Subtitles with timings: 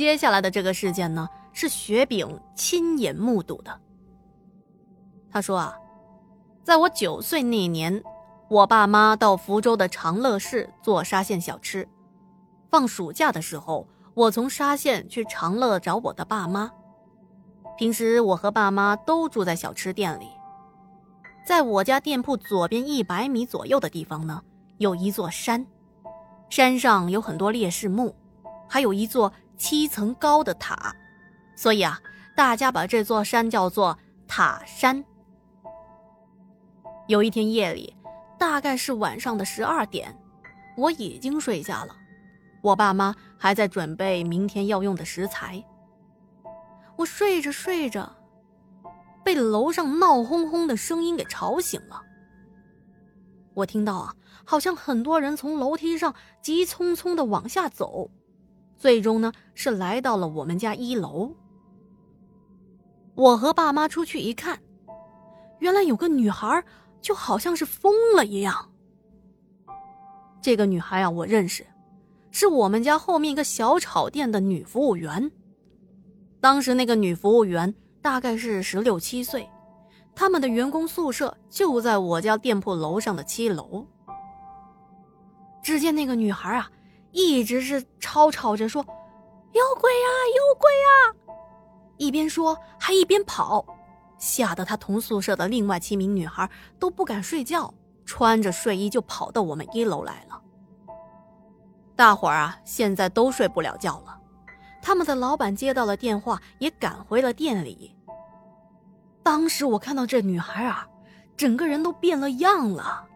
[0.00, 3.80] 接下来的这个事件呢，是雪饼亲眼目睹的。
[5.30, 5.76] 他说啊，
[6.64, 8.02] 在我九岁那年，
[8.48, 11.86] 我爸妈到福州的长乐市做沙县小吃。
[12.70, 16.72] 放暑假的时候，我从沙县去长乐找我的爸妈。
[17.76, 20.28] 平时我和爸妈都住在小吃店里。
[21.44, 24.42] 在我家店铺左边一百米左右的地方呢，
[24.78, 25.66] 有一座山，
[26.48, 28.14] 山上有很多烈士墓，
[28.66, 29.30] 还有一座
[29.60, 30.96] 七层高的塔，
[31.54, 32.00] 所以啊，
[32.34, 33.96] 大家把这座山叫做
[34.26, 35.04] 塔山。
[37.06, 37.94] 有一天夜里，
[38.38, 40.16] 大概是晚上的十二点，
[40.78, 41.94] 我已经睡下了，
[42.62, 45.62] 我爸妈还在准备明天要用的食材。
[46.96, 48.10] 我睡着睡着，
[49.22, 52.00] 被楼上闹哄哄的声音给吵醒了。
[53.52, 54.14] 我听到啊，
[54.46, 58.10] 好像很多人从楼梯上急匆匆的往下走，
[58.80, 61.30] 最终呢是来到了我们家一楼。
[63.14, 64.58] 我和爸妈出去一看，
[65.60, 66.64] 原来有个女孩。
[67.02, 68.70] 就好像是疯了一样。
[70.42, 71.66] 这个女孩啊，我认识，
[72.30, 75.32] 是我们家后面一个小炒店的女服务员。
[76.42, 79.48] 当时那个女服务员大概是十六七岁，
[80.14, 83.86] 他们的员工宿舍就在我家店铺楼上的七楼。
[85.62, 86.70] 只见那个女孩啊，
[87.12, 88.82] 一直是吵吵着说
[89.52, 90.90] ：“有鬼啊，有鬼啊！”
[91.98, 93.64] 一边说还一边跑。
[94.18, 97.72] 吓得他同宿舍的另外七名女孩都不敢睡觉，
[98.04, 100.40] 穿着睡衣就跑到我们一楼来了。
[101.96, 104.18] 大伙儿啊，现在都睡不了觉了。
[104.82, 107.96] 他们的老板接到了电话，也赶回了店里。
[109.22, 110.86] 当时我看到这女孩啊，
[111.36, 113.06] 整个人都变了样了。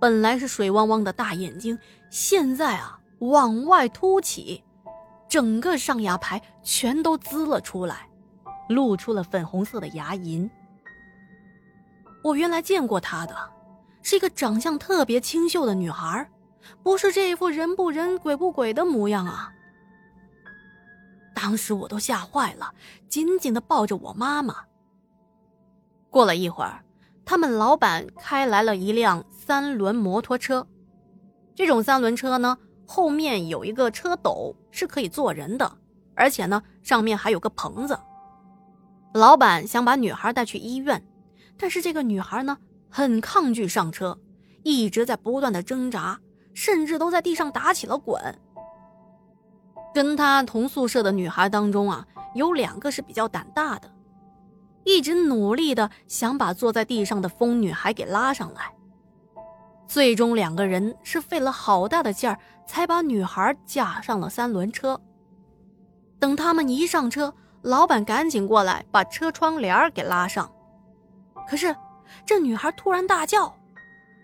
[0.00, 1.78] 本来是水汪汪的大眼睛，
[2.10, 4.62] 现在啊往外凸起，
[5.28, 8.08] 整个上牙排全都滋了出来。
[8.68, 10.46] 露出了粉红色的牙龈。
[12.22, 13.34] 我原来见过她的，
[14.02, 16.30] 是一个长相特别清秀的女孩，
[16.82, 19.50] 不是这一副人不人鬼不鬼的模样啊！
[21.34, 22.74] 当时我都吓坏了，
[23.08, 24.56] 紧紧的抱着我妈妈。
[26.10, 26.84] 过了一会儿，
[27.28, 30.66] 他们老板开来了一辆三轮摩托车，
[31.54, 32.56] 这种三轮车呢，
[32.86, 35.70] 后面有一个车斗，是可以坐人的，
[36.14, 38.00] 而且呢，上面还有个棚子。
[39.12, 41.06] 老板想把女孩带去医院，
[41.58, 42.56] 但是这个女孩呢
[42.88, 44.18] 很抗拒上车，
[44.62, 46.18] 一直在不断的挣扎，
[46.54, 48.18] 甚至都在地上打起了滚。
[49.92, 53.90] 跟她同宿舍的女孩当中啊，有两个是比较胆大的，
[54.88, 58.72] 一直努力的想把坐在地上的疯女孩给拉上来。
[59.86, 64.98] 最终两个人是费了好大的劲儿，才把女孩架上了三轮车。
[66.18, 67.32] 等他们一上车。
[67.62, 70.50] 老板赶紧过来把车窗帘给拉上，
[71.48, 71.74] 可是
[72.24, 73.42] 这女孩突然大叫：“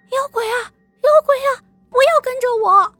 [0.08, 0.70] 有鬼啊！
[1.02, 1.50] 有鬼啊！
[1.90, 2.94] 不要跟着我！”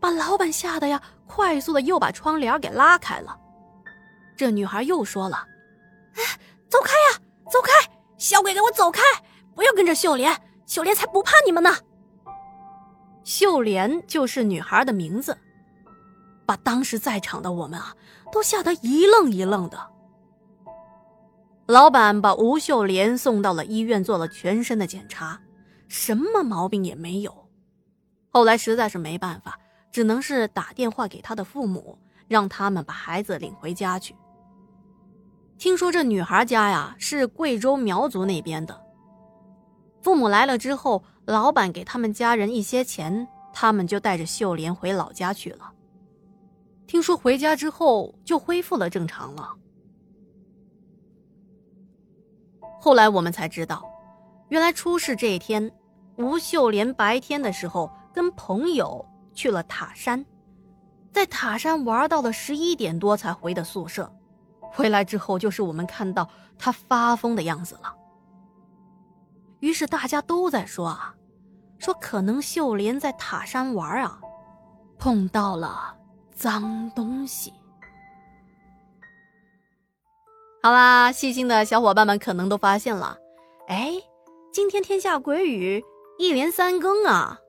[0.00, 3.38] 把老板吓得呀，快速的又把窗帘给拉开了。
[4.34, 5.46] 这女孩又说了
[6.16, 6.22] ：“哎，
[6.68, 7.20] 走开呀，
[7.50, 7.72] 走开！
[8.16, 9.00] 小鬼，给我走开！
[9.54, 11.74] 不要跟着秀莲，秀莲才不怕你们呢。”
[13.24, 15.36] 秀莲就是女孩的名字。
[16.46, 17.94] 把当时在场的我们啊，
[18.32, 19.78] 都吓得一愣一愣的。
[21.66, 25.38] 老板把吴秀莲送到了医院，做了全身的检查，
[25.88, 27.48] 什么毛病也没有。
[28.30, 29.58] 后来实在是没办法，
[29.92, 34.16] 只能是打电话给他的父母，让他们把孩子领回家去。
[35.58, 38.80] 听说这女孩家呀是贵州苗族那边的，
[40.00, 45.72] 父母来了之后，老板给他们家人一些钱，他们就带着秀莲回老家去了。
[46.86, 49.52] 听说回家之后就恢复了正常了。
[52.80, 53.84] 后来我们才知道，
[54.50, 55.70] 原来出事这一天，
[56.18, 59.04] 吴秀莲白天的时候跟朋友
[59.34, 60.24] 去了塔山，
[61.12, 64.08] 在塔山玩到了十一点多才回的宿舍。
[64.70, 66.28] 回来之后就是我们看到
[66.58, 67.94] 他发疯的样子了。
[69.60, 71.14] 于是大家都在说啊，
[71.78, 74.20] 说可能秀莲在塔山玩啊，
[74.98, 75.96] 碰到了。
[76.34, 77.52] 脏东西。
[80.62, 83.18] 好啦，细心的小伙伴们可能都发现了，
[83.66, 83.94] 哎，
[84.52, 85.84] 今天天下鬼雨
[86.16, 87.40] 一连三更啊！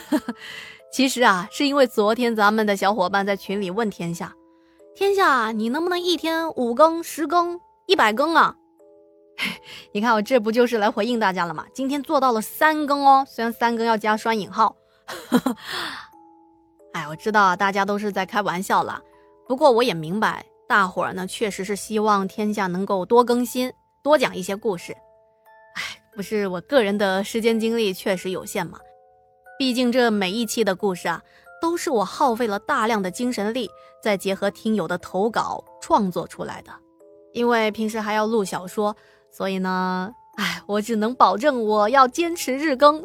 [0.90, 4.34] 其实啊，是因为昨天咱们的小伙伴在群里问天下，
[4.94, 8.54] 天下你能不能一天五更、十更、一百更啊？
[9.92, 11.66] 你看我这不就是来回应大家了吗？
[11.74, 14.76] 今天做到了三更哦，虽然三更要加双引号。
[16.94, 19.02] 哎，我知道大家都是在开玩笑了，
[19.48, 24.92] 不过我也明白，大伙儿呢确实是希望天下能够多更新，多讲一些故事。
[25.74, 25.82] 哎，
[26.14, 28.78] 不是我个人的时间精力确实有限嘛，
[29.58, 31.20] 毕竟这每一期的故事啊，
[31.64, 33.70] 都是我耗费了大量的精神力，
[34.02, 36.70] 再结合听友的投稿创作出来的。
[37.32, 38.94] 因为平时还要录小说，
[39.30, 43.02] 所以呢，哎，我只能保证我要坚持日更。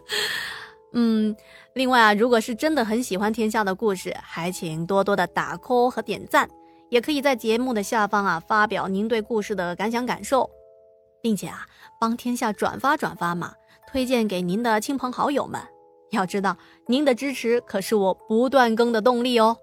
[0.92, 1.34] 嗯。
[1.72, 6.46] 另外啊，如果是真的很喜欢天下的故事，还请多多的打 call 和点赞，
[6.90, 10.50] 也可以在节目的下方啊发表您对故事的感想感受，
[11.22, 11.66] 并且啊
[11.98, 13.54] 帮天下转发转发嘛，
[13.90, 15.58] 推荐给您的亲朋好友们。
[16.10, 19.58] 要知道，您的支持可是我不断更的动力哦。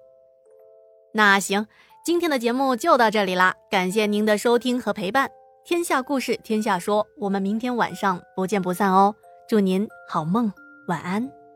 [1.13, 1.67] 那行，
[2.05, 5.29] 今天的节目就到这里啦，感谢您的收听和陪伴。
[5.65, 9.15] 天下故事，天下说，我们明天晚上不见不散哦。
[9.49, 10.51] 祝您好梦，
[10.88, 11.46] 晚安。